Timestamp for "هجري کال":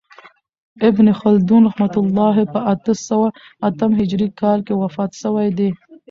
3.99-4.59